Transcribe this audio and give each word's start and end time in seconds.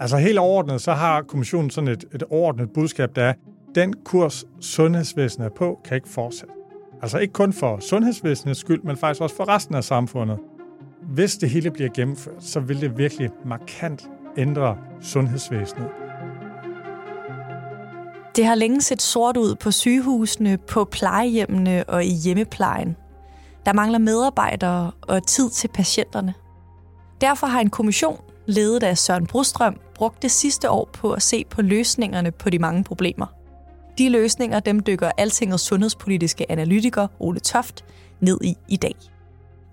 Altså 0.00 0.16
helt 0.16 0.38
overordnet, 0.38 0.80
så 0.80 0.92
har 0.92 1.22
kommissionen 1.22 1.70
sådan 1.70 1.88
et, 1.88 2.04
et 2.14 2.22
ordnet 2.30 2.70
budskab, 2.72 3.16
der 3.16 3.24
er, 3.24 3.32
den 3.74 3.94
kurs 4.04 4.44
sundhedsvæsenet 4.60 5.46
er 5.46 5.50
på, 5.56 5.80
kan 5.84 5.94
ikke 5.94 6.08
fortsætte. 6.08 6.54
Altså 7.02 7.18
ikke 7.18 7.32
kun 7.32 7.52
for 7.52 7.78
sundhedsvæsenets 7.80 8.60
skyld, 8.60 8.82
men 8.82 8.96
faktisk 8.96 9.20
også 9.20 9.36
for 9.36 9.48
resten 9.48 9.74
af 9.74 9.84
samfundet. 9.84 10.38
Hvis 11.02 11.36
det 11.36 11.50
hele 11.50 11.70
bliver 11.70 11.90
gennemført, 11.94 12.44
så 12.44 12.60
vil 12.60 12.80
det 12.80 12.98
virkelig 12.98 13.30
markant 13.44 14.08
ændre 14.36 14.76
sundhedsvæsenet. 15.00 15.88
Det 18.36 18.46
har 18.46 18.54
længe 18.54 18.82
set 18.82 19.02
sort 19.02 19.36
ud 19.36 19.54
på 19.54 19.70
sygehusene, 19.70 20.58
på 20.58 20.84
plejehjemmene 20.84 21.84
og 21.84 22.04
i 22.04 22.12
hjemmeplejen. 22.12 22.96
Der 23.66 23.72
mangler 23.72 23.98
medarbejdere 23.98 24.90
og 25.02 25.26
tid 25.26 25.50
til 25.50 25.68
patienterne. 25.68 26.34
Derfor 27.20 27.46
har 27.46 27.60
en 27.60 27.70
kommission, 27.70 28.20
ledet 28.46 28.82
af 28.82 28.98
Søren 28.98 29.26
Brostrøm, 29.26 29.76
brugt 30.00 30.22
det 30.22 30.30
sidste 30.30 30.70
år 30.70 30.88
på 30.92 31.12
at 31.12 31.22
se 31.22 31.44
på 31.44 31.62
løsningerne 31.62 32.30
på 32.30 32.50
de 32.50 32.58
mange 32.58 32.84
problemer. 32.84 33.26
De 33.98 34.08
løsninger, 34.08 34.60
dem 34.60 34.80
dykker 34.80 35.10
Altingets 35.16 35.62
sundhedspolitiske 35.62 36.52
analytiker 36.52 37.06
Ole 37.18 37.40
Toft 37.40 37.84
ned 38.20 38.38
i 38.44 38.54
i 38.68 38.76
dag. 38.76 38.94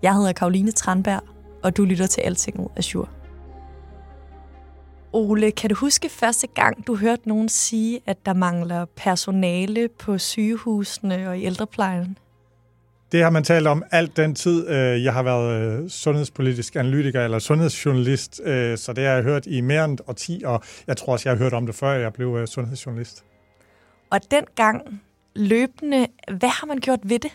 Jeg 0.02 0.14
hedder 0.14 0.32
Karoline 0.32 0.72
Tranberg, 0.72 1.20
og 1.62 1.76
du 1.76 1.84
lytter 1.84 2.06
til 2.06 2.20
Altinget 2.20 2.68
Azure. 2.76 3.08
Ole, 5.12 5.50
kan 5.50 5.70
du 5.70 5.76
huske 5.76 6.08
første 6.08 6.46
gang, 6.46 6.86
du 6.86 6.96
hørte 6.96 7.28
nogen 7.28 7.48
sige, 7.48 8.00
at 8.06 8.26
der 8.26 8.34
mangler 8.34 8.84
personale 8.84 9.88
på 9.88 10.18
sygehusene 10.18 11.28
og 11.28 11.38
i 11.38 11.44
ældreplejen? 11.44 12.18
Det 13.12 13.22
har 13.22 13.30
man 13.30 13.44
talt 13.44 13.66
om 13.66 13.82
alt 13.90 14.16
den 14.16 14.34
tid, 14.34 14.68
øh, 14.68 15.04
jeg 15.04 15.12
har 15.12 15.22
været 15.22 15.80
øh, 15.82 15.88
sundhedspolitisk 15.88 16.76
analytiker 16.76 17.24
eller 17.24 17.38
sundhedsjournalist, 17.38 18.40
øh, 18.44 18.78
så 18.78 18.92
det 18.92 19.04
har 19.04 19.12
jeg 19.12 19.22
hørt 19.22 19.46
i 19.46 19.60
mere 19.60 19.84
end 19.84 20.14
10, 20.16 20.42
og 20.46 20.62
jeg 20.86 20.96
tror 20.96 21.12
også, 21.12 21.28
jeg 21.28 21.36
har 21.36 21.44
hørt 21.44 21.52
om 21.52 21.66
det, 21.66 21.74
før 21.74 21.92
jeg 21.92 22.12
blev 22.12 22.46
sundhedsjournalist. 22.46 23.24
Og 24.10 24.20
dengang 24.30 25.00
løbende, 25.36 26.06
hvad 26.38 26.48
har 26.48 26.66
man 26.66 26.78
gjort 26.78 26.98
ved 27.02 27.18
det? 27.18 27.32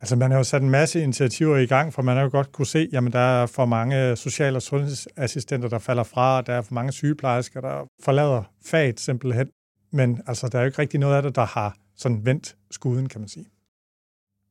Altså, 0.00 0.16
man 0.16 0.30
har 0.30 0.38
jo 0.38 0.44
sat 0.44 0.62
en 0.62 0.70
masse 0.70 1.02
initiativer 1.02 1.56
i 1.56 1.66
gang, 1.66 1.94
for 1.94 2.02
man 2.02 2.16
har 2.16 2.22
jo 2.22 2.30
godt 2.32 2.52
kunne 2.52 2.66
se, 2.66 2.88
jamen, 2.92 3.12
der 3.12 3.18
er 3.18 3.46
for 3.46 3.64
mange 3.64 4.16
social- 4.16 4.56
og 4.56 4.62
sundhedsassistenter, 4.62 5.68
der 5.68 5.78
falder 5.78 6.02
fra, 6.02 6.42
der 6.42 6.52
er 6.52 6.62
for 6.62 6.74
mange 6.74 6.92
sygeplejersker, 6.92 7.60
der 7.60 7.86
forlader 8.02 8.42
faget 8.66 9.00
simpelthen. 9.00 9.48
Men 9.92 10.22
altså, 10.26 10.48
der 10.48 10.58
er 10.58 10.62
jo 10.62 10.66
ikke 10.66 10.78
rigtig 10.78 11.00
noget 11.00 11.16
af 11.16 11.22
det, 11.22 11.36
der 11.36 11.44
har 11.44 11.76
sådan 11.96 12.26
vendt 12.26 12.56
skuden, 12.70 13.08
kan 13.08 13.20
man 13.20 13.28
sige. 13.28 13.46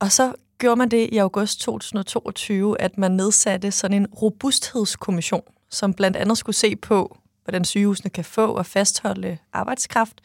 Og 0.00 0.12
så 0.12 0.34
gjorde 0.60 0.76
man 0.76 0.88
det 0.88 1.08
i 1.12 1.18
august 1.18 1.60
2022, 1.60 2.80
at 2.80 2.98
man 2.98 3.10
nedsatte 3.10 3.70
sådan 3.70 3.96
en 3.96 4.06
robusthedskommission, 4.06 5.42
som 5.70 5.94
blandt 5.94 6.16
andet 6.16 6.38
skulle 6.38 6.56
se 6.56 6.76
på, 6.76 7.16
hvordan 7.44 7.64
sygehusene 7.64 8.10
kan 8.10 8.24
få 8.24 8.46
og 8.46 8.66
fastholde 8.66 9.38
arbejdskraft, 9.52 10.20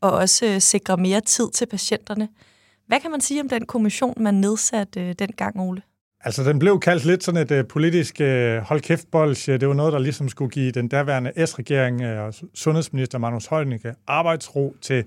og 0.00 0.10
også 0.10 0.46
øh, 0.46 0.60
sikre 0.60 0.96
mere 0.96 1.20
tid 1.20 1.50
til 1.50 1.66
patienterne. 1.66 2.28
Hvad 2.86 3.00
kan 3.00 3.10
man 3.10 3.20
sige 3.20 3.40
om 3.40 3.48
den 3.48 3.66
kommission, 3.66 4.14
man 4.16 4.34
nedsatte 4.34 5.00
øh, 5.00 5.14
dengang, 5.18 5.60
Ole? 5.60 5.82
Altså, 6.24 6.44
den 6.44 6.58
blev 6.58 6.80
kaldt 6.80 7.04
lidt 7.04 7.24
sådan 7.24 7.42
et 7.42 7.50
øh, 7.50 7.66
politisk 7.66 8.18
hold 8.62 8.80
kæft 8.80 9.12
Det 9.46 9.68
var 9.68 9.74
noget, 9.74 9.92
der 9.92 9.98
ligesom 9.98 10.28
skulle 10.28 10.50
give 10.50 10.72
den 10.72 10.88
daværende 10.88 11.46
S-regering 11.46 12.06
og 12.06 12.34
sundhedsminister 12.54 13.18
Magnus 13.18 13.46
Heunicke 13.46 13.94
arbejdsro 14.06 14.76
til, 14.80 15.04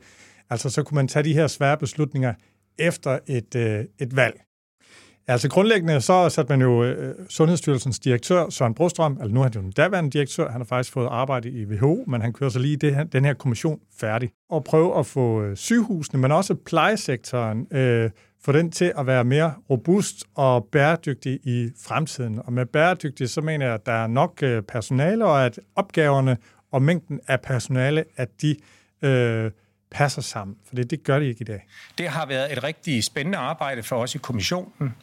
altså 0.49 0.69
så 0.69 0.83
kunne 0.83 0.95
man 0.95 1.07
tage 1.07 1.23
de 1.23 1.33
her 1.33 1.47
svære 1.47 1.77
beslutninger 1.77 2.33
efter 2.77 3.19
et, 3.27 3.55
et 3.99 4.15
valg. 4.15 4.41
Altså 5.27 5.49
grundlæggende 5.49 6.01
så 6.01 6.29
satte 6.29 6.51
man 6.51 6.61
jo 6.61 6.83
øh, 6.83 7.15
Sundhedsstyrelsens 7.29 7.99
direktør, 7.99 8.49
Søren 8.49 8.73
Brostrøm, 8.73 9.17
altså 9.19 9.33
nu 9.33 9.39
er 9.39 9.43
han 9.43 9.53
jo 9.55 9.61
den 9.61 9.71
daværende 9.71 10.09
direktør, 10.09 10.49
han 10.49 10.61
har 10.61 10.65
faktisk 10.65 10.93
fået 10.93 11.07
arbejde 11.11 11.49
i 11.49 11.65
WHO, 11.65 12.03
men 12.07 12.21
han 12.21 12.33
kører 12.33 12.49
så 12.49 12.59
lige 12.59 12.77
det 12.77 12.95
her, 12.95 13.03
den 13.03 13.25
her 13.25 13.33
kommission 13.33 13.79
færdig. 13.99 14.29
Og 14.49 14.63
prøve 14.63 14.99
at 14.99 15.05
få 15.05 15.41
øh, 15.41 15.55
sygehusene, 15.55 16.21
men 16.21 16.31
også 16.31 16.55
plejesektoren, 16.65 17.67
øh, 17.71 18.09
få 18.43 18.51
den 18.51 18.71
til 18.71 18.93
at 18.97 19.07
være 19.07 19.23
mere 19.23 19.53
robust 19.69 20.23
og 20.35 20.67
bæredygtig 20.71 21.39
i 21.43 21.69
fremtiden. 21.83 22.41
Og 22.45 22.53
med 22.53 22.65
bæredygtig, 22.65 23.29
så 23.29 23.41
mener 23.41 23.65
jeg, 23.65 23.75
at 23.75 23.85
der 23.85 23.91
er 23.91 24.07
nok 24.07 24.43
øh, 24.43 24.61
personale, 24.61 25.25
og 25.25 25.45
at 25.45 25.59
opgaverne 25.75 26.37
og 26.71 26.81
mængden 26.81 27.19
af 27.27 27.41
personale, 27.41 28.03
at 28.17 28.29
de 28.41 28.55
øh, 29.01 29.51
passer 29.91 30.21
sammen, 30.21 30.57
for 30.67 30.75
det, 30.75 30.91
det 30.91 31.03
gør 31.03 31.19
de 31.19 31.27
ikke 31.27 31.41
i 31.41 31.45
dag. 31.45 31.67
Det 31.97 32.09
har 32.09 32.25
været 32.25 32.51
et 32.51 32.63
rigtig 32.63 33.03
spændende 33.03 33.37
arbejde 33.37 33.83
for 33.83 33.95
os 33.95 34.15
i 34.15 34.17
kommissionen. 34.17 34.95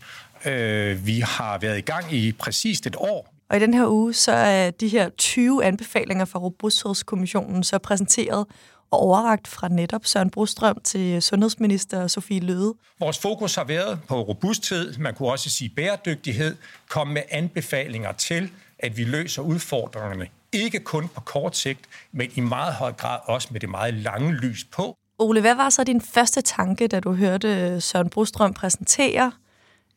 Øh, 0.46 1.06
vi 1.06 1.20
har 1.20 1.58
været 1.58 1.78
i 1.78 1.80
gang 1.80 2.12
i 2.12 2.32
præcis 2.32 2.80
et 2.80 2.96
år. 2.98 3.34
Og 3.48 3.56
i 3.56 3.60
den 3.60 3.74
her 3.74 3.86
uge, 3.86 4.14
så 4.14 4.32
er 4.32 4.70
de 4.70 4.88
her 4.88 5.08
20 5.08 5.64
anbefalinger 5.64 6.24
fra 6.24 6.38
Robusthedskommissionen 6.38 7.64
så 7.64 7.78
præsenteret 7.78 8.46
og 8.90 8.98
overragt 8.98 9.48
fra 9.48 9.68
netop 9.68 10.06
Søren 10.06 10.30
Brostrøm 10.30 10.80
til 10.84 11.22
sundhedsminister 11.22 12.06
Sofie 12.06 12.40
Løde. 12.40 12.74
Vores 13.00 13.18
fokus 13.18 13.54
har 13.54 13.64
været 13.64 14.00
på 14.08 14.22
robusthed, 14.22 14.98
man 14.98 15.14
kunne 15.14 15.30
også 15.30 15.50
sige 15.50 15.68
bæredygtighed, 15.76 16.56
komme 16.88 17.14
med 17.14 17.22
anbefalinger 17.30 18.12
til, 18.12 18.50
at 18.78 18.96
vi 18.96 19.04
løser 19.04 19.42
udfordringerne 19.42 20.28
ikke 20.52 20.80
kun 20.80 21.08
på 21.08 21.20
kort 21.20 21.56
sigt, 21.56 21.80
men 22.12 22.30
i 22.34 22.40
meget 22.40 22.74
høj 22.74 22.92
grad 22.92 23.18
også 23.24 23.48
med 23.50 23.60
det 23.60 23.68
meget 23.68 23.94
lange 23.94 24.32
lys 24.32 24.64
på. 24.64 24.96
Ole, 25.18 25.40
hvad 25.40 25.54
var 25.54 25.70
så 25.70 25.84
din 25.84 26.00
første 26.00 26.40
tanke, 26.40 26.88
da 26.88 27.00
du 27.00 27.12
hørte 27.12 27.80
Søren 27.80 28.10
Brostrøm 28.10 28.54
præsentere 28.54 29.32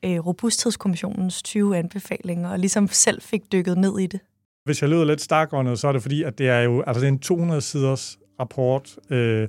øh, 0.05 0.25
Robusthedskommissionens 0.25 1.43
20 1.43 1.77
anbefalinger, 1.77 2.49
og 2.49 2.59
ligesom 2.59 2.87
selv 2.87 3.21
fik 3.21 3.51
dykket 3.51 3.77
ned 3.77 3.99
i 3.99 4.07
det? 4.07 4.19
Hvis 4.65 4.81
jeg 4.81 4.89
lyder 4.89 5.05
lidt 5.05 5.21
stakåndet, 5.21 5.79
så 5.79 5.87
er 5.87 5.91
det 5.91 6.01
fordi, 6.01 6.23
at 6.23 6.37
det 6.37 6.49
er 6.49 6.59
jo 6.59 6.83
altså 6.87 7.01
det 7.01 7.07
er 7.07 7.11
en 7.11 7.51
200-siders 7.51 8.17
rapport, 8.39 8.95
øh, 9.09 9.47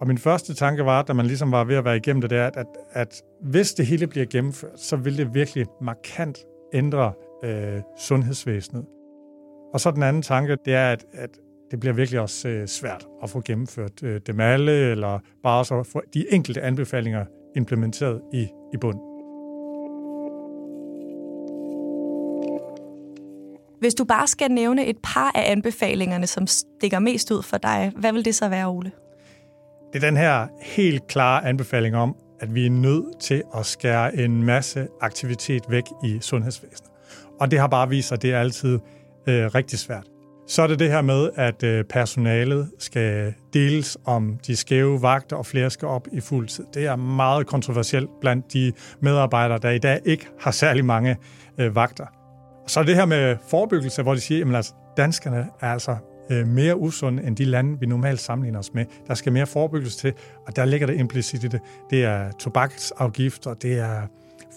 og 0.00 0.06
min 0.06 0.18
første 0.18 0.54
tanke 0.54 0.84
var, 0.84 1.02
da 1.02 1.12
man 1.12 1.26
ligesom 1.26 1.52
var 1.52 1.64
ved 1.64 1.76
at 1.76 1.84
være 1.84 1.96
igennem 1.96 2.20
det, 2.20 2.30
der, 2.30 2.46
at, 2.46 2.56
at, 2.56 2.66
at 2.92 3.22
hvis 3.42 3.72
det 3.72 3.86
hele 3.86 4.06
bliver 4.06 4.26
gennemført, 4.26 4.80
så 4.80 4.96
vil 4.96 5.16
det 5.16 5.34
virkelig 5.34 5.66
markant 5.80 6.38
ændre 6.72 7.12
øh, 7.44 7.80
sundhedsvæsenet. 7.98 8.84
Og 9.72 9.80
så 9.80 9.90
den 9.90 10.02
anden 10.02 10.22
tanke, 10.22 10.56
det 10.64 10.74
er, 10.74 10.92
at, 10.92 11.04
at 11.12 11.30
det 11.70 11.80
bliver 11.80 11.92
virkelig 11.92 12.20
også 12.20 12.48
øh, 12.48 12.68
svært 12.68 13.06
at 13.22 13.30
få 13.30 13.42
gennemført 13.44 14.02
øh, 14.02 14.20
dem 14.26 14.40
alle, 14.40 14.90
eller 14.90 15.18
bare 15.42 15.64
så 15.64 15.82
få 15.82 16.02
de 16.14 16.32
enkelte 16.32 16.62
anbefalinger 16.62 17.24
implementeret 17.56 18.20
i, 18.32 18.48
i 18.74 18.76
bund. 18.80 18.98
Hvis 23.80 23.94
du 23.94 24.04
bare 24.04 24.26
skal 24.26 24.50
nævne 24.50 24.86
et 24.86 24.96
par 25.02 25.32
af 25.34 25.52
anbefalingerne, 25.52 26.26
som 26.26 26.46
stikker 26.46 26.98
mest 26.98 27.30
ud 27.30 27.42
for 27.42 27.56
dig, 27.56 27.92
hvad 27.96 28.12
vil 28.12 28.24
det 28.24 28.34
så 28.34 28.48
være, 28.48 28.68
Ole? 28.68 28.92
Det 29.92 30.04
er 30.04 30.06
den 30.06 30.16
her 30.16 30.46
helt 30.62 31.06
klare 31.06 31.46
anbefaling 31.46 31.96
om, 31.96 32.16
at 32.40 32.54
vi 32.54 32.66
er 32.66 32.70
nødt 32.70 33.20
til 33.20 33.42
at 33.56 33.66
skære 33.66 34.16
en 34.16 34.42
masse 34.42 34.88
aktivitet 35.00 35.62
væk 35.68 35.84
i 36.04 36.18
sundhedsvæsenet. 36.20 36.90
Og 37.40 37.50
det 37.50 37.58
har 37.58 37.66
bare 37.66 37.88
vist 37.88 38.08
sig, 38.08 38.16
at 38.16 38.22
det 38.22 38.32
er 38.32 38.40
altid 38.40 38.78
øh, 39.30 39.54
rigtig 39.54 39.78
svært. 39.78 40.04
Så 40.46 40.62
er 40.62 40.66
det 40.66 40.78
det 40.78 40.90
her 40.90 41.02
med, 41.02 41.30
at 41.34 41.62
øh, 41.62 41.84
personalet 41.84 42.70
skal 42.78 43.34
deles 43.52 43.98
om 44.04 44.38
de 44.46 44.56
skæve 44.56 45.02
vagter, 45.02 45.36
og 45.36 45.46
flere 45.46 45.70
skal 45.70 45.88
op 45.88 46.08
i 46.12 46.20
fuld 46.20 46.48
tid. 46.48 46.64
Det 46.74 46.86
er 46.86 46.96
meget 46.96 47.46
kontroversielt 47.46 48.10
blandt 48.20 48.52
de 48.52 48.72
medarbejdere, 49.00 49.58
der 49.58 49.70
i 49.70 49.78
dag 49.78 50.00
ikke 50.04 50.26
har 50.40 50.50
særlig 50.50 50.84
mange 50.84 51.16
øh, 51.58 51.74
vagter. 51.74 52.06
Så 52.66 52.80
er 52.80 52.84
det 52.84 52.96
her 52.96 53.04
med 53.04 53.36
forebyggelse, 53.50 54.02
hvor 54.02 54.14
de 54.14 54.20
siger, 54.20 54.46
at 54.48 54.54
altså, 54.54 54.74
danskerne 54.96 55.46
er 55.60 55.68
altså 55.68 55.96
øh, 56.30 56.46
mere 56.46 56.76
usunde 56.76 57.22
end 57.22 57.36
de 57.36 57.44
lande, 57.44 57.80
vi 57.80 57.86
normalt 57.86 58.20
sammenligner 58.20 58.58
os 58.58 58.74
med. 58.74 58.84
Der 59.08 59.14
skal 59.14 59.32
mere 59.32 59.46
forebyggelse 59.46 59.98
til, 59.98 60.12
og 60.46 60.56
der 60.56 60.64
ligger 60.64 60.86
det 60.86 60.96
implicit 60.96 61.44
i 61.44 61.48
det. 61.48 61.60
Det 61.90 62.04
er 62.04 62.32
tobaksafgifter, 62.32 63.54
det 63.54 63.78
er 63.78 64.02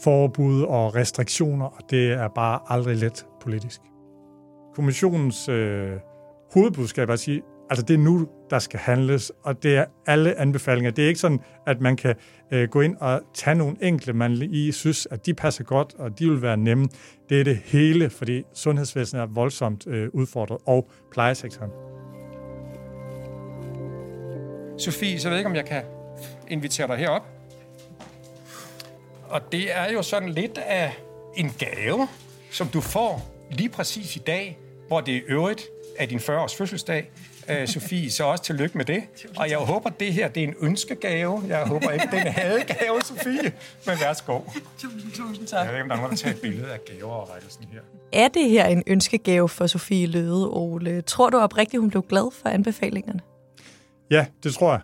forbud 0.03 0.61
og 0.61 0.95
restriktioner, 0.95 1.65
og 1.65 1.81
det 1.89 2.11
er 2.11 2.27
bare 2.27 2.59
aldrig 2.69 2.97
let 2.97 3.25
politisk 3.41 3.81
kommissionens 4.75 5.49
øh, 5.49 5.91
hovedbudskab 6.53 7.09
er 7.09 7.13
at 7.13 7.19
sige, 7.19 7.41
altså 7.69 7.85
det 7.85 7.93
er 7.93 7.97
nu, 7.97 8.27
der 8.49 8.59
skal 8.59 8.79
handles, 8.79 9.31
og 9.43 9.63
det 9.63 9.75
er 9.77 9.85
alle 10.05 10.39
anbefalinger. 10.39 10.91
Det 10.91 11.03
er 11.03 11.07
ikke 11.07 11.19
sådan, 11.19 11.39
at 11.67 11.81
man 11.81 11.95
kan 11.95 12.15
øh, 12.51 12.69
gå 12.69 12.81
ind 12.81 12.97
og 12.99 13.21
tage 13.33 13.55
nogle 13.55 13.75
enkelte, 13.81 14.13
man 14.13 14.33
lige 14.33 14.73
synes, 14.73 15.07
at 15.11 15.25
de 15.25 15.33
passer 15.33 15.63
godt, 15.63 15.93
og 15.99 16.19
de 16.19 16.29
vil 16.29 16.41
være 16.41 16.57
nemme. 16.57 16.87
Det 17.29 17.39
er 17.39 17.43
det 17.43 17.57
hele, 17.57 18.09
fordi 18.09 18.43
sundhedsvæsenet 18.53 19.21
er 19.21 19.27
voldsomt 19.27 19.87
øh, 19.87 20.09
udfordret, 20.13 20.57
og 20.65 20.89
plejesektoren. 21.11 21.71
Sofie, 24.77 25.19
så 25.19 25.27
jeg 25.27 25.31
ved 25.31 25.37
ikke, 25.37 25.49
om 25.49 25.55
jeg 25.55 25.65
kan 25.65 25.83
invitere 26.47 26.87
dig 26.87 26.97
herop. 26.97 27.27
Og 29.29 29.41
det 29.51 29.77
er 29.77 29.91
jo 29.91 30.01
sådan 30.01 30.29
lidt 30.29 30.57
af 30.57 30.93
en 31.35 31.49
gave, 31.59 32.07
som 32.51 32.67
du 32.67 32.81
får 32.81 33.21
lige 33.51 33.69
præcis 33.69 34.15
i 34.15 34.19
dag, 34.19 34.57
hvor 34.87 35.01
det 35.01 35.11
i 35.11 35.21
øvrigt 35.27 35.67
er 35.97 36.05
din 36.05 36.17
40-års 36.17 36.55
fødselsdag. 36.55 37.11
Uh, 37.49 37.67
Sofie, 37.67 38.11
så 38.11 38.23
også 38.23 38.43
tillykke 38.43 38.77
med 38.77 38.85
det. 38.85 39.03
Og 39.37 39.49
jeg 39.49 39.57
håber, 39.57 39.89
det 39.89 40.13
her 40.13 40.27
det 40.27 40.43
er 40.43 40.47
en 40.47 40.55
ønskegave. 40.61 41.43
Jeg 41.47 41.67
håber 41.67 41.91
ikke, 41.91 42.07
det 42.11 42.19
er 42.19 42.25
en 42.25 42.31
hadegave, 42.31 43.01
Sofie. 43.01 43.51
Men 43.87 43.95
værsgo. 44.01 44.39
Tusind, 44.77 45.11
tusind 45.11 45.47
tak. 45.47 45.65
Jeg 45.65 45.67
ved 45.67 45.73
ikke, 45.73 45.83
om 45.83 45.89
der 45.89 45.95
er 45.95 45.99
nogen, 45.99 46.11
der 46.11 46.17
tager 46.17 46.35
et 46.35 46.41
billede 46.41 46.67
af 46.71 46.79
gaver 46.85 47.11
og 47.11 47.29
rækker 47.33 47.49
sådan 47.49 47.67
her. 47.71 47.79
Er 48.13 48.27
det 48.27 48.49
her 48.49 48.65
en 48.65 48.83
ønskegave 48.87 49.49
for 49.49 49.67
Sofie 49.67 50.07
Løde, 50.07 50.49
Ole? 50.49 51.01
Tror 51.01 51.29
du 51.29 51.37
oprigtigt, 51.37 51.81
hun 51.81 51.89
blev 51.89 52.03
glad 52.09 52.31
for 52.41 52.49
anbefalingerne? 52.49 53.19
Ja, 54.11 54.25
det 54.43 54.53
tror 54.53 54.71
jeg. 54.71 54.81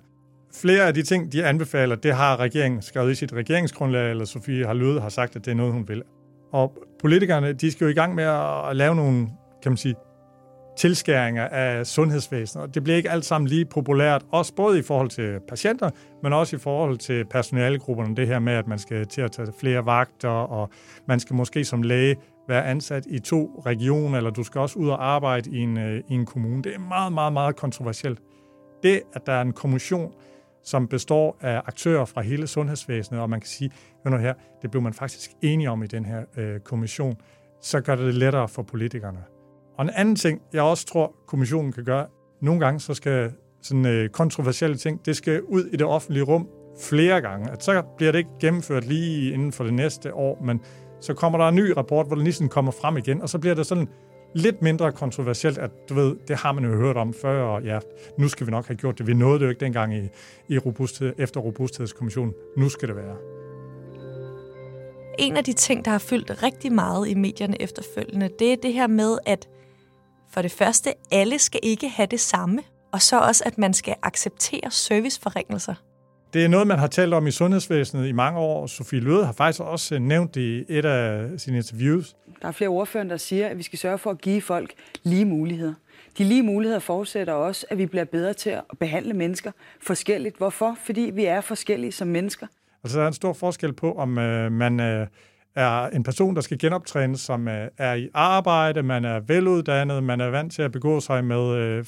Flere 0.53 0.87
af 0.87 0.93
de 0.93 1.03
ting, 1.03 1.31
de 1.31 1.45
anbefaler, 1.45 1.95
det 1.95 2.15
har 2.15 2.37
regeringen 2.37 2.81
skrevet 2.81 3.11
i 3.11 3.15
sit 3.15 3.33
regeringsgrundlag, 3.33 4.09
eller 4.09 4.25
Sofie 4.25 4.65
har 4.65 4.73
Løde 4.73 5.01
har 5.01 5.09
sagt, 5.09 5.35
at 5.35 5.45
det 5.45 5.51
er 5.51 5.55
noget, 5.55 5.73
hun 5.73 5.87
vil. 5.87 6.03
Og 6.51 6.73
politikerne, 7.01 7.53
de 7.53 7.71
skal 7.71 7.85
jo 7.85 7.91
i 7.91 7.93
gang 7.93 8.15
med 8.15 8.23
at 8.69 8.75
lave 8.75 8.95
nogle, 8.95 9.29
kan 9.63 9.71
man 9.71 9.77
sige, 9.77 9.95
tilskæringer 10.77 11.47
af 11.47 11.87
sundhedsvæsenet. 11.87 12.63
Og 12.63 12.75
det 12.75 12.83
bliver 12.83 12.97
ikke 12.97 13.09
alt 13.09 13.25
sammen 13.25 13.47
lige 13.47 13.65
populært, 13.65 14.25
også 14.31 14.55
både 14.55 14.79
i 14.79 14.81
forhold 14.81 15.09
til 15.09 15.39
patienter, 15.47 15.89
men 16.23 16.33
også 16.33 16.55
i 16.55 16.59
forhold 16.59 16.97
til 16.97 17.25
personalegrupperne. 17.25 18.15
Det 18.15 18.27
her 18.27 18.39
med, 18.39 18.53
at 18.53 18.67
man 18.67 18.79
skal 18.79 19.07
til 19.07 19.21
at 19.21 19.31
tage 19.31 19.53
flere 19.59 19.85
vagter, 19.85 20.29
og 20.29 20.69
man 21.07 21.19
skal 21.19 21.35
måske 21.35 21.65
som 21.65 21.81
læge 21.81 22.15
være 22.47 22.65
ansat 22.65 23.05
i 23.09 23.19
to 23.19 23.63
regioner, 23.65 24.17
eller 24.17 24.29
du 24.29 24.43
skal 24.43 24.61
også 24.61 24.79
ud 24.79 24.89
og 24.89 25.07
arbejde 25.07 25.49
i 25.51 25.57
en, 25.57 25.77
øh, 25.77 26.03
i 26.09 26.13
en 26.13 26.25
kommune. 26.25 26.63
Det 26.63 26.75
er 26.75 26.79
meget, 26.79 27.13
meget, 27.13 27.33
meget 27.33 27.55
kontroversielt. 27.55 28.19
Det, 28.83 29.01
at 29.13 29.25
der 29.25 29.33
er 29.33 29.41
en 29.41 29.53
kommission, 29.53 30.13
som 30.63 30.87
består 30.87 31.37
af 31.41 31.61
aktører 31.65 32.05
fra 32.05 32.21
hele 32.21 32.47
sundhedsvæsenet, 32.47 33.21
og 33.21 33.29
man 33.29 33.39
kan 33.39 33.47
sige, 33.47 33.71
nu 34.05 34.17
her, 34.17 34.33
det 34.61 34.71
blev 34.71 34.83
man 34.83 34.93
faktisk 34.93 35.31
enige 35.41 35.69
om 35.69 35.83
i 35.83 35.87
den 35.87 36.05
her 36.05 36.23
øh, 36.37 36.59
kommission, 36.59 37.15
så 37.61 37.81
gør 37.81 37.95
det 37.95 38.05
det 38.05 38.15
lettere 38.15 38.47
for 38.47 38.61
politikerne. 38.61 39.19
Og 39.79 39.85
en 39.85 39.91
anden 39.95 40.15
ting, 40.15 40.41
jeg 40.53 40.61
også 40.61 40.85
tror, 40.85 41.15
kommissionen 41.27 41.71
kan 41.71 41.83
gøre, 41.83 42.05
nogle 42.41 42.59
gange 42.59 42.79
så 42.79 42.93
skal 42.93 43.31
sådan 43.61 43.85
øh, 43.85 44.09
kontroversielle 44.09 44.77
ting, 44.77 45.05
det 45.05 45.15
skal 45.15 45.41
ud 45.41 45.65
i 45.65 45.75
det 45.75 45.85
offentlige 45.85 46.23
rum 46.23 46.47
flere 46.81 47.21
gange. 47.21 47.51
At 47.51 47.63
så 47.63 47.83
bliver 47.97 48.11
det 48.11 48.19
ikke 48.19 48.29
gennemført 48.41 48.85
lige 48.85 49.33
inden 49.33 49.51
for 49.51 49.63
det 49.63 49.73
næste 49.73 50.13
år, 50.13 50.41
men 50.43 50.61
så 51.01 51.13
kommer 51.13 51.39
der 51.39 51.47
en 51.47 51.55
ny 51.55 51.69
rapport, 51.77 52.07
hvor 52.07 52.15
det 52.15 52.23
ligesom 52.23 52.49
kommer 52.49 52.71
frem 52.71 52.97
igen, 52.97 53.21
og 53.21 53.29
så 53.29 53.39
bliver 53.39 53.55
det 53.55 53.65
sådan 53.65 53.87
lidt 54.35 54.61
mindre 54.61 54.91
kontroversielt, 54.91 55.57
at 55.57 55.71
du 55.89 55.93
ved, 55.93 56.15
det 56.27 56.35
har 56.35 56.51
man 56.51 56.63
jo 56.63 56.75
hørt 56.75 56.97
om 56.97 57.13
før, 57.13 57.43
og 57.43 57.63
ja, 57.63 57.79
nu 58.17 58.27
skal 58.27 58.47
vi 58.47 58.51
nok 58.51 58.67
have 58.67 58.77
gjort 58.77 58.97
det. 58.97 59.07
Vi 59.07 59.13
nåede 59.13 59.39
det 59.39 59.45
jo 59.45 59.49
ikke 59.49 59.65
dengang 59.65 59.95
i, 59.95 60.09
i 60.49 60.57
robusthed, 60.57 61.13
efter 61.17 61.39
Robusthedskommissionen. 61.39 62.33
Nu 62.57 62.69
skal 62.69 62.87
det 62.87 62.95
være. 62.95 63.15
En 65.19 65.37
af 65.37 65.43
de 65.43 65.53
ting, 65.53 65.85
der 65.85 65.91
har 65.91 65.97
fyldt 65.97 66.43
rigtig 66.43 66.73
meget 66.73 67.07
i 67.07 67.13
medierne 67.13 67.61
efterfølgende, 67.61 68.29
det 68.39 68.51
er 68.51 68.57
det 68.63 68.73
her 68.73 68.87
med, 68.87 69.17
at 69.25 69.47
for 70.33 70.41
det 70.41 70.51
første, 70.51 70.93
alle 71.11 71.39
skal 71.39 71.59
ikke 71.63 71.89
have 71.89 72.07
det 72.07 72.19
samme, 72.19 72.61
og 72.91 73.01
så 73.01 73.19
også, 73.19 73.43
at 73.45 73.57
man 73.57 73.73
skal 73.73 73.95
acceptere 74.03 74.71
serviceforringelser. 74.71 75.73
Det 76.33 76.43
er 76.43 76.47
noget, 76.47 76.67
man 76.67 76.79
har 76.79 76.87
talt 76.87 77.13
om 77.13 77.27
i 77.27 77.31
sundhedsvæsenet 77.31 78.07
i 78.07 78.11
mange 78.11 78.39
år. 78.39 78.67
Sofie 78.67 78.99
Løde 78.99 79.25
har 79.25 79.33
faktisk 79.33 79.61
også 79.61 79.99
nævnt 79.99 80.35
det 80.35 80.41
i 80.41 80.65
et 80.67 80.85
af 80.85 81.29
sine 81.39 81.57
interviews. 81.57 82.15
Der 82.41 82.47
er 82.47 82.51
flere 82.51 82.69
ordfører, 82.69 83.03
der 83.03 83.17
siger, 83.17 83.47
at 83.47 83.57
vi 83.57 83.63
skal 83.63 83.79
sørge 83.79 83.97
for 83.97 84.11
at 84.11 84.21
give 84.21 84.41
folk 84.41 84.73
lige 85.03 85.25
muligheder. 85.25 85.73
De 86.17 86.23
lige 86.23 86.43
muligheder 86.43 86.79
forudsætter 86.79 87.33
også, 87.33 87.65
at 87.69 87.77
vi 87.77 87.85
bliver 87.85 88.05
bedre 88.05 88.33
til 88.33 88.49
at 88.49 88.63
behandle 88.79 89.13
mennesker 89.13 89.51
forskelligt. 89.81 90.37
Hvorfor? 90.37 90.77
Fordi 90.85 91.11
vi 91.13 91.25
er 91.25 91.41
forskellige 91.41 91.91
som 91.91 92.07
mennesker. 92.07 92.47
Altså, 92.83 92.97
der 92.97 93.03
er 93.03 93.07
en 93.07 93.13
stor 93.13 93.33
forskel 93.33 93.73
på, 93.73 93.93
om 93.93 94.17
øh, 94.17 94.51
man 94.51 94.79
øh, 94.79 95.07
er 95.59 95.89
en 95.89 96.03
person, 96.03 96.35
der 96.35 96.41
skal 96.41 96.57
genoptrænes, 96.57 97.21
som 97.21 97.47
øh, 97.47 97.67
er 97.77 97.93
i 97.93 98.09
arbejde, 98.13 98.83
man 98.83 99.05
er 99.05 99.19
veluddannet, 99.19 100.03
man 100.03 100.21
er 100.21 100.27
vant 100.27 100.53
til 100.53 100.61
at 100.61 100.71
begå 100.71 100.99
sig 100.99 101.25
med 101.25 101.55
øh, 101.55 101.85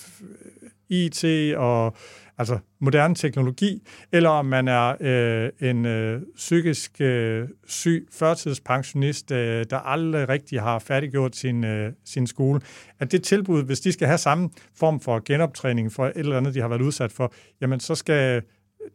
IT 0.89 1.55
og 1.57 1.95
altså 2.37 2.59
moderne 2.79 3.15
teknologi, 3.15 3.83
eller 4.11 4.29
om 4.29 4.45
man 4.45 4.67
er 4.67 4.95
øh, 5.01 5.69
en 5.69 5.85
øh, 5.85 6.21
psykisk 6.35 7.01
øh, 7.01 7.47
syg 7.67 8.07
førtidspensionist, 8.11 9.31
øh, 9.31 9.65
der 9.69 9.77
aldrig 9.77 10.29
rigtig 10.29 10.61
har 10.61 10.79
færdiggjort 10.79 11.35
sin, 11.35 11.63
øh, 11.63 11.93
sin 12.05 12.27
skole, 12.27 12.61
at 12.99 13.11
det 13.11 13.23
tilbud, 13.23 13.63
hvis 13.63 13.79
de 13.79 13.91
skal 13.91 14.07
have 14.07 14.17
samme 14.17 14.49
form 14.75 14.99
for 14.99 15.21
genoptræning 15.25 15.91
for 15.91 16.05
et 16.05 16.13
eller 16.15 16.37
andet, 16.37 16.53
de 16.53 16.61
har 16.61 16.67
været 16.67 16.81
udsat 16.81 17.11
for, 17.11 17.33
jamen 17.61 17.79
så 17.79 17.95
skal 17.95 18.41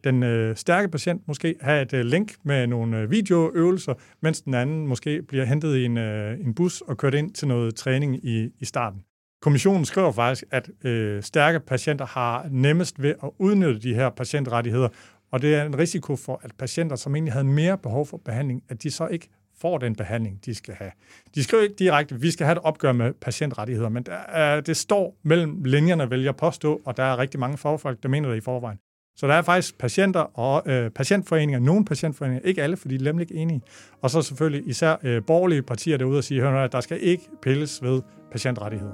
den 0.03 0.23
øh, 0.23 0.55
stærke 0.55 0.87
patient 0.87 1.27
måske 1.27 1.55
have 1.61 1.81
et 1.81 1.93
øh, 1.93 2.05
link 2.05 2.35
med 2.43 2.67
nogle 2.67 2.99
øh, 2.99 3.11
videoøvelser, 3.11 3.93
mens 4.21 4.41
den 4.41 4.53
anden 4.53 4.87
måske 4.87 5.21
bliver 5.21 5.45
hentet 5.45 5.75
i 5.75 5.85
en, 5.85 5.97
øh, 5.97 6.39
en 6.39 6.53
bus 6.53 6.81
og 6.81 6.97
kørt 6.97 7.13
ind 7.13 7.31
til 7.31 7.47
noget 7.47 7.75
træning 7.75 8.25
i, 8.25 8.49
i 8.59 8.65
starten. 8.65 9.03
Kommissionen 9.41 9.85
skriver 9.85 10.11
faktisk, 10.11 10.43
at 10.51 10.69
øh, 10.85 11.23
stærke 11.23 11.59
patienter 11.59 12.05
har 12.05 12.47
nemmest 12.51 13.01
ved 13.01 13.13
at 13.23 13.29
udnytte 13.39 13.79
de 13.79 13.93
her 13.93 14.09
patientrettigheder, 14.09 14.89
og 15.31 15.41
det 15.41 15.55
er 15.55 15.63
en 15.63 15.79
risiko 15.79 16.15
for, 16.15 16.39
at 16.43 16.51
patienter, 16.59 16.95
som 16.95 17.15
egentlig 17.15 17.33
havde 17.33 17.45
mere 17.45 17.77
behov 17.77 18.05
for 18.05 18.17
behandling, 18.17 18.63
at 18.69 18.83
de 18.83 18.91
så 18.91 19.07
ikke 19.07 19.29
får 19.61 19.77
den 19.77 19.95
behandling, 19.95 20.45
de 20.45 20.55
skal 20.55 20.73
have. 20.73 20.91
De 21.35 21.43
skriver 21.43 21.63
ikke 21.63 21.75
direkte, 21.75 22.15
at 22.15 22.21
vi 22.21 22.31
skal 22.31 22.45
have 22.45 22.57
et 22.57 22.63
opgør 22.63 22.91
med 22.91 23.13
patientrettigheder, 23.13 23.89
men 23.89 24.03
der 24.03 24.57
øh, 24.57 24.65
det 24.65 24.77
står 24.77 25.17
mellem 25.23 25.63
linjerne, 25.63 26.09
vil 26.09 26.23
jeg 26.23 26.35
påstå, 26.35 26.81
og 26.85 26.97
der 26.97 27.03
er 27.03 27.17
rigtig 27.17 27.39
mange 27.39 27.57
fagfolk, 27.57 28.03
der 28.03 28.09
mener 28.09 28.29
det 28.29 28.37
i 28.37 28.41
forvejen. 28.41 28.79
Så 29.17 29.27
der 29.27 29.33
er 29.33 29.41
faktisk 29.41 29.77
patienter 29.77 30.39
og 30.39 30.63
øh, 30.65 30.91
patientforeninger, 30.91 31.59
nogle 31.59 31.85
patientforeninger, 31.85 32.41
ikke 32.43 32.63
alle, 32.63 32.77
fordi 32.77 32.97
de 32.97 33.01
er 33.01 33.09
nemlig 33.09 33.31
ikke 33.31 33.41
enige. 33.41 33.61
Og 34.01 34.09
så 34.09 34.21
selvfølgelig 34.21 34.67
især 34.67 34.95
øh, 35.03 35.21
borgerlige 35.27 35.61
partier 35.61 35.97
derude 35.97 36.17
og 36.17 36.23
sige, 36.23 36.47
at 36.47 36.71
der 36.71 36.81
skal 36.81 36.97
ikke 37.01 37.29
pilles 37.41 37.83
ved 37.83 38.01
patientrettigheder. 38.31 38.93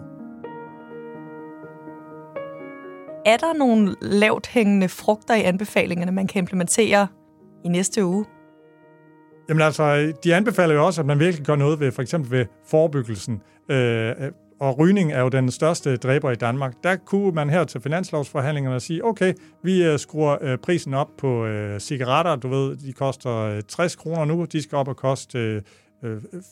Er 3.26 3.38
der 3.38 3.58
nogle 3.58 3.96
lavt 4.02 4.48
hængende 4.48 4.90
frugter 4.90 5.36
i 5.36 5.42
anbefalingerne, 5.42 6.12
man 6.12 6.28
kan 6.28 6.40
implementere 6.40 7.08
i 7.66 7.68
næste 7.68 8.06
uge? 8.06 8.26
Jamen 9.50 9.62
altså, 9.62 10.14
de 10.24 10.36
anbefaler 10.36 10.74
jo 10.74 10.86
også, 10.86 11.02
at 11.02 11.08
man 11.08 11.20
virkelig 11.20 11.46
gør 11.46 11.56
noget 11.56 11.80
ved 11.80 11.92
for 11.92 12.02
eksempel 12.02 12.32
ved 12.32 12.46
forebyggelsen. 12.68 13.42
Øh, 13.70 14.14
og 14.60 14.80
rygning 14.80 15.12
er 15.12 15.22
jo 15.22 15.30
den 15.30 15.52
største 15.52 15.98
dræber 15.98 16.32
i 16.32 16.36
Danmark. 16.36 16.74
Der 16.84 16.96
kunne 16.96 17.32
man 17.32 17.50
her 17.50 17.64
til 17.64 17.82
finanslovsforhandlingerne 17.82 18.80
sige, 18.80 19.06
okay, 19.06 19.34
vi 19.64 19.84
øh, 19.84 20.00
skruer 20.00 20.38
øh, 20.42 20.58
prisen 20.58 20.94
op 20.94 21.10
på 21.18 21.46
øh, 21.46 21.80
cigaretter. 21.80 22.36
Du 22.36 22.48
ved, 22.48 22.76
de 22.76 22.94
koster 22.94 23.62
60 23.68 23.96
kroner 23.96 24.26
nu. 24.26 24.46
De 24.46 24.62
skal 24.62 24.76
op 24.76 24.88
og 24.88 24.98
koste 24.98 25.64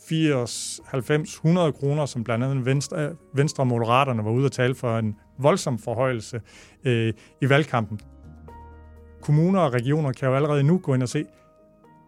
80, 0.08 0.82
90, 0.86 1.34
100 1.34 1.72
kroner, 1.72 2.06
som 2.06 2.24
blandt 2.24 2.46
andet 2.46 2.66
Venstre, 2.66 3.16
Venstre 3.34 3.66
Moderaterne 3.66 4.26
var 4.26 4.32
ude 4.32 4.46
at 4.46 4.52
tale 4.52 4.76
for 4.76 4.98
en 4.98 5.16
voldsom 5.40 5.80
forhøjelse 5.80 6.42
øh, 6.86 7.14
i 7.42 7.50
valgkampen. 7.50 8.00
Kommuner 9.22 9.60
og 9.60 9.74
regioner 9.74 10.12
kan 10.12 10.30
jo 10.30 10.36
allerede 10.36 10.64
nu 10.64 10.78
gå 10.78 10.94
ind 10.94 11.04
og 11.04 11.10
se, 11.10 11.26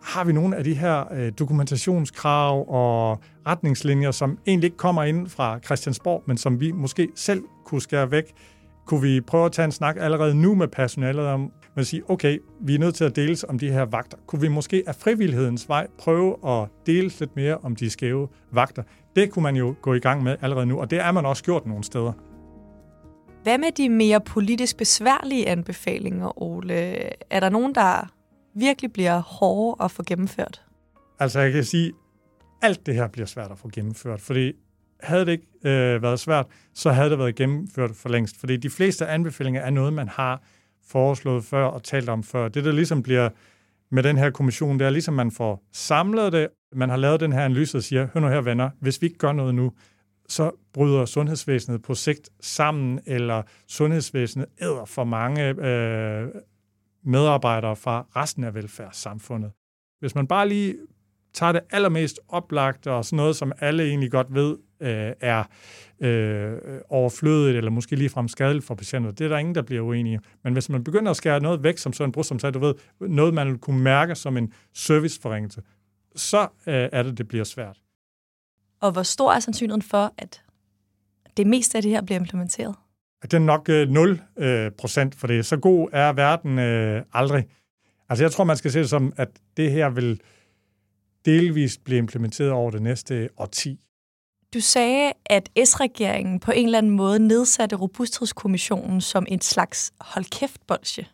har 0.04 0.24
vi 0.24 0.34
nogle 0.34 0.56
af 0.56 0.64
de 0.64 0.74
her 0.74 1.14
øh, 1.14 1.32
dokumentationskrav 1.40 2.66
og 2.70 3.20
retningslinjer, 3.48 4.12
som 4.12 4.38
egentlig 4.48 4.68
ikke 4.68 4.78
kommer 4.78 5.04
ind 5.04 5.28
fra 5.28 5.60
Christiansborg, 5.60 6.24
men 6.26 6.38
som 6.38 6.60
vi 6.60 6.72
måske 6.72 7.10
selv 7.16 7.44
kunne 7.66 7.82
skære 7.82 8.12
væk? 8.12 8.34
Kunne 8.86 9.02
vi 9.02 9.22
prøve 9.22 9.46
at 9.46 9.52
tage 9.52 9.66
en 9.66 9.72
snak 9.72 9.96
allerede 10.00 10.36
nu 10.36 10.56
med 10.56 10.68
personalet 10.68 11.26
om, 11.26 11.52
at 11.76 11.88
sige, 11.88 12.10
okay, 12.10 12.40
vi 12.62 12.76
er 12.76 12.80
nødt 12.80 12.96
til 12.96 13.04
at 13.04 13.16
deles 13.16 13.44
om 13.44 13.60
de 13.60 13.72
her 13.72 13.86
vagter. 13.86 14.18
Kunne 14.28 14.42
vi 14.42 14.48
måske 14.48 14.84
af 14.88 14.96
frivillighedens 14.96 15.70
vej 15.70 15.88
prøve 16.00 16.36
at 16.48 16.70
dele 16.86 17.12
lidt 17.20 17.36
mere 17.36 17.58
om 17.58 17.76
de 17.76 17.90
skæve 17.90 18.28
vagter? 18.52 18.84
Det 19.16 19.32
kunne 19.32 19.44
man 19.44 19.56
jo 19.56 19.76
gå 19.82 19.94
i 19.94 20.00
gang 20.00 20.24
med 20.24 20.36
allerede 20.42 20.66
nu, 20.66 20.80
og 20.80 20.92
det 20.92 21.00
er 21.00 21.12
man 21.12 21.26
også 21.26 21.44
gjort 21.44 21.66
nogle 21.66 21.84
steder. 21.84 22.14
Hvad 23.44 23.58
med 23.58 23.72
de 23.78 23.90
mere 23.90 24.22
politisk 24.22 24.78
besværlige 24.78 25.48
anbefalinger, 25.48 26.42
Ole? 26.42 26.74
Er 27.30 27.40
der 27.40 27.50
nogen, 27.50 27.76
der 27.76 28.14
virkelig 28.56 28.94
bliver 28.94 29.20
hårde 29.20 29.84
at 29.84 29.92
få 29.92 30.04
gennemført? 30.04 30.62
Altså, 31.20 31.40
jeg 31.40 31.52
kan 31.52 31.64
sige, 31.64 31.94
alt 32.62 32.86
det 32.86 32.96
her 32.96 33.08
bliver 33.08 33.26
svært 33.26 33.52
at 33.52 33.58
få 33.58 33.70
gennemført, 33.74 34.22
fordi 34.22 34.54
havde 35.00 35.26
det 35.26 35.32
ikke 35.32 35.48
øh, 35.64 36.02
været 36.02 36.20
svært, 36.20 36.46
så 36.74 36.92
havde 36.92 37.10
det 37.10 37.20
været 37.20 37.36
gennemført 37.36 37.92
for 37.96 38.10
længst. 38.10 38.40
Fordi 38.40 38.58
de 38.58 38.70
fleste 38.70 39.08
anbefalinger 39.08 39.62
er 39.62 39.70
noget, 39.70 39.94
man 39.94 40.08
har 40.08 40.42
foreslået 40.88 41.44
før 41.44 41.66
og 41.66 41.84
talt 41.84 42.10
om 42.10 42.24
før. 42.24 42.48
Det, 42.48 42.66
der 42.66 42.72
ligesom 42.72 43.04
bliver 43.04 43.30
med 43.92 44.04
den 44.04 44.18
her 44.18 44.30
kommission, 44.30 44.80
det 44.80 44.86
er 44.86 44.90
ligesom, 44.90 45.14
man 45.14 45.32
får 45.32 45.64
samlet 45.72 46.34
det, 46.34 46.48
man 46.76 46.90
har 46.90 46.98
lavet 46.98 47.20
den 47.20 47.34
her 47.34 47.46
analyse 47.46 47.78
og 47.78 47.84
siger, 47.84 48.08
hør 48.14 48.22
nu 48.22 48.28
her 48.28 48.42
venner, 48.42 48.70
hvis 48.80 49.02
vi 49.02 49.08
ikke 49.08 49.18
gør 49.18 49.32
noget 49.32 49.56
nu, 49.56 49.72
så 50.28 50.52
bryder 50.74 51.06
sundhedsvæsenet 51.06 51.82
på 51.82 51.96
sigt 51.96 52.30
sammen, 52.42 53.00
eller 53.06 53.42
sundhedsvæsenet 53.68 54.46
æder 54.62 54.86
for 54.86 55.04
mange 55.04 55.44
øh, 55.44 56.28
medarbejdere 57.04 57.76
fra 57.76 58.06
resten 58.16 58.44
af 58.44 58.56
velfærdssamfundet. 58.56 59.52
Hvis 60.00 60.16
man 60.16 60.28
bare 60.28 60.50
lige 60.50 60.76
tager 61.34 61.52
det 61.52 61.62
allermest 61.72 62.20
oplagt 62.28 62.88
og 62.88 63.06
sådan 63.06 63.18
noget, 63.18 63.36
som 63.36 63.52
alle 63.60 63.84
egentlig 63.84 64.12
godt 64.12 64.34
ved 64.34 64.58
øh, 64.80 65.14
er 65.22 65.44
øh, 66.00 66.58
overflødigt 66.90 67.58
eller 67.58 67.72
måske 67.72 67.96
ligefrem 67.96 68.28
skadeligt 68.28 68.66
for 68.66 68.76
patienter. 68.76 69.12
Det 69.12 69.26
er 69.26 69.30
der 69.30 69.38
ingen, 69.38 69.56
der 69.56 69.62
bliver 69.62 69.82
uenige. 69.82 70.20
Men 70.44 70.54
hvis 70.54 70.70
man 70.70 70.84
begynder 70.84 71.12
at 71.12 71.18
skære 71.18 71.40
noget 71.40 71.64
væk, 71.64 71.78
som 71.78 71.94
sådan 71.94 72.14
en 72.18 72.24
som 72.24 72.40
sagde, 72.40 72.54
du 72.54 72.60
ved, 72.60 72.74
noget 73.00 73.34
man 73.34 73.58
kunne 73.58 73.80
mærke 73.80 74.16
som 74.16 74.38
en 74.38 74.54
serviceforringelse, 74.74 75.62
så 76.16 76.42
øh, 76.42 76.90
er 76.92 77.04
det, 77.04 77.18
det 77.18 77.28
bliver 77.28 77.44
svært. 77.44 77.82
Og 78.80 78.92
hvor 78.92 79.04
stor 79.04 79.34
er 79.34 79.40
sandsynligheden 79.40 79.82
for, 79.82 80.14
at 80.18 80.44
det 81.38 81.48
meste 81.48 81.78
af 81.78 81.82
det 81.82 81.92
her 81.92 82.02
bliver 82.02 82.20
implementeret? 82.20 82.76
Det 83.24 83.34
er 83.34 83.40
nok 83.40 83.70
øh, 83.70 83.90
0 83.90 84.22
øh, 84.38 84.72
procent, 84.72 85.16
for 85.16 85.28
det 85.28 85.46
så 85.46 85.58
god 85.58 85.90
er 85.94 86.14
verden 86.14 86.60
øh, 86.60 87.04
aldrig. 87.14 87.46
Altså 88.10 88.24
jeg 88.24 88.32
tror, 88.32 88.44
man 88.44 88.58
skal 88.58 88.72
se 88.72 88.80
det 88.80 88.90
som, 88.90 89.14
at 89.18 89.30
det 89.58 89.72
her 89.72 89.90
vil 89.90 90.22
delvist 91.26 91.84
blive 91.84 91.98
implementeret 91.98 92.52
over 92.52 92.72
det 92.72 92.82
næste 92.82 93.30
årti. 93.38 93.80
Du 94.54 94.60
sagde, 94.60 95.12
at 95.26 95.50
S-regeringen 95.66 96.40
på 96.40 96.52
en 96.52 96.66
eller 96.66 96.78
anden 96.78 96.92
måde 96.92 97.20
nedsatte 97.20 97.76
Robusthedskommissionen 97.76 99.02
som 99.02 99.26
en 99.28 99.42
slags 99.42 99.94
hold 100.00 100.26
kæft 100.40 100.62
-bolsje. 100.72 101.06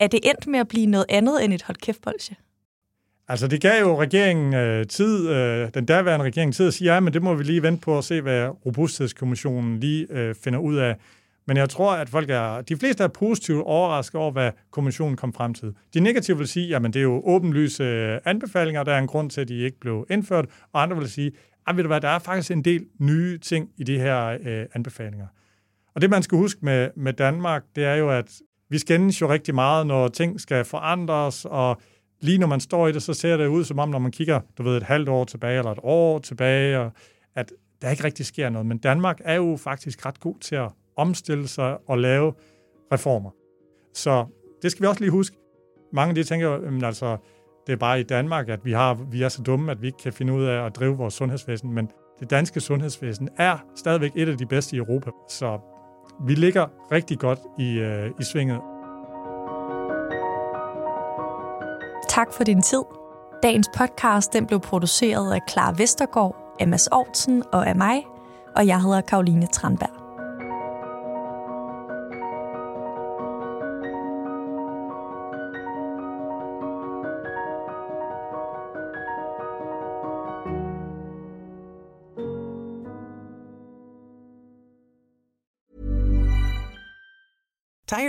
Er 0.00 0.06
det 0.06 0.20
endt 0.22 0.46
med 0.46 0.58
at 0.58 0.68
blive 0.68 0.86
noget 0.86 1.06
andet 1.08 1.44
end 1.44 1.52
et 1.52 1.62
hold 1.62 1.76
kæft 1.76 2.06
-bolsje? 2.06 2.34
Altså, 3.28 3.48
det 3.48 3.60
gav 3.60 3.80
jo 3.80 4.00
regeringen 4.00 4.54
øh, 4.54 4.86
tid, 4.86 5.28
øh, 5.28 5.70
den 5.74 5.86
daværende 5.86 6.24
regering 6.24 6.54
tid 6.54 6.66
at 6.66 6.74
sige, 6.74 6.94
ja, 6.94 7.00
men 7.00 7.12
det 7.12 7.22
må 7.22 7.34
vi 7.34 7.42
lige 7.42 7.62
vente 7.62 7.80
på 7.80 7.98
at 7.98 8.04
se, 8.04 8.20
hvad 8.20 8.48
Robusthedskommissionen 8.66 9.80
lige 9.80 10.06
øh, 10.10 10.34
finder 10.34 10.58
ud 10.58 10.76
af. 10.76 10.96
Men 11.46 11.56
jeg 11.56 11.70
tror, 11.70 11.92
at 11.92 12.08
folk 12.08 12.30
er, 12.30 12.60
de 12.60 12.76
fleste 12.76 13.04
er 13.04 13.08
positivt 13.08 13.62
overrasket 13.62 14.20
over, 14.20 14.30
hvad 14.30 14.50
kommissionen 14.70 15.16
kom 15.16 15.32
frem 15.32 15.54
til. 15.54 15.74
De 15.94 16.00
negative 16.00 16.38
vil 16.38 16.48
sige, 16.48 16.76
at 16.76 16.82
det 16.82 16.96
er 16.96 17.02
jo 17.02 17.22
åbenlyse 17.24 17.84
øh, 17.84 18.20
anbefalinger, 18.24 18.82
der 18.82 18.92
er 18.92 18.98
en 18.98 19.06
grund 19.06 19.30
til, 19.30 19.40
at 19.40 19.48
de 19.48 19.58
ikke 19.58 19.80
blev 19.80 20.06
indført, 20.10 20.46
og 20.72 20.82
andre 20.82 20.96
vil 20.96 21.10
sige, 21.10 21.32
at 21.66 21.76
ved 21.76 21.82
du 21.82 21.88
hvad, 21.88 22.00
der 22.00 22.08
er 22.08 22.18
faktisk 22.18 22.50
en 22.50 22.64
del 22.64 22.86
nye 22.98 23.38
ting 23.38 23.70
i 23.76 23.84
de 23.84 23.98
her 23.98 24.38
øh, 24.44 24.66
anbefalinger. 24.74 25.26
Og 25.94 26.00
det, 26.00 26.10
man 26.10 26.22
skal 26.22 26.38
huske 26.38 26.60
med, 26.62 26.90
med 26.96 27.12
Danmark, 27.12 27.64
det 27.76 27.84
er 27.84 27.94
jo, 27.94 28.10
at 28.10 28.40
vi 28.68 28.78
skændes 28.78 29.20
jo 29.20 29.28
rigtig 29.28 29.54
meget, 29.54 29.86
når 29.86 30.08
ting 30.08 30.40
skal 30.40 30.64
forandres, 30.64 31.44
og 31.44 31.80
lige 32.20 32.38
når 32.38 32.46
man 32.46 32.60
står 32.60 32.88
i 32.88 32.92
det, 32.92 33.02
så 33.02 33.14
ser 33.14 33.36
det 33.36 33.46
ud 33.46 33.64
som 33.64 33.78
om, 33.78 33.88
når 33.88 33.98
man 33.98 34.12
kigger, 34.12 34.40
du 34.58 34.62
ved, 34.62 34.76
et 34.76 34.82
halvt 34.82 35.08
år 35.08 35.24
tilbage, 35.24 35.58
eller 35.58 35.70
et 35.70 35.78
år 35.82 36.18
tilbage, 36.18 36.78
og 36.78 36.90
at 37.34 37.52
der 37.82 37.90
ikke 37.90 38.04
rigtig 38.04 38.26
sker 38.26 38.48
noget. 38.48 38.66
Men 38.66 38.78
Danmark 38.78 39.20
er 39.24 39.34
jo 39.34 39.56
faktisk 39.56 40.06
ret 40.06 40.20
god 40.20 40.38
til 40.40 40.54
at 40.54 40.68
omstille 40.96 41.48
sig 41.48 41.76
og 41.88 41.98
lave 41.98 42.32
reformer. 42.92 43.30
Så 43.94 44.26
det 44.62 44.70
skal 44.70 44.82
vi 44.82 44.86
også 44.86 45.00
lige 45.00 45.10
huske. 45.10 45.36
Mange 45.92 46.14
de 46.14 46.24
tænker 46.24 46.48
jo, 46.48 46.86
altså, 46.86 47.16
det 47.66 47.72
er 47.72 47.76
bare 47.76 48.00
i 48.00 48.02
Danmark, 48.02 48.48
at 48.48 48.64
vi, 48.64 48.72
har, 48.72 48.94
vi 48.94 49.22
er 49.22 49.28
så 49.28 49.42
dumme, 49.42 49.72
at 49.72 49.82
vi 49.82 49.86
ikke 49.86 49.98
kan 49.98 50.12
finde 50.12 50.32
ud 50.32 50.44
af 50.44 50.66
at 50.66 50.76
drive 50.76 50.96
vores 50.96 51.14
sundhedsvæsen, 51.14 51.72
men 51.72 51.88
det 52.20 52.30
danske 52.30 52.60
sundhedsvæsen 52.60 53.28
er 53.36 53.58
stadigvæk 53.76 54.12
et 54.16 54.28
af 54.28 54.38
de 54.38 54.46
bedste 54.46 54.76
i 54.76 54.78
Europa. 54.78 55.10
Så 55.28 55.58
vi 56.26 56.34
ligger 56.34 56.66
rigtig 56.92 57.18
godt 57.18 57.38
i, 57.58 57.78
øh, 57.78 58.10
i 58.20 58.24
svinget. 58.24 58.60
Tak 62.08 62.32
for 62.32 62.44
din 62.44 62.62
tid. 62.62 62.82
Dagens 63.42 63.68
podcast 63.76 64.32
den 64.32 64.46
blev 64.46 64.60
produceret 64.60 65.34
af 65.34 65.40
Clara 65.50 65.74
Vestergaard, 65.76 66.56
Emmas 66.60 66.86
Aarhusen 66.86 67.42
og 67.52 67.68
af 67.68 67.76
mig, 67.76 68.06
og 68.56 68.66
jeg 68.66 68.82
hedder 68.82 69.00
Karoline 69.00 69.46
Tranberg. 69.46 70.03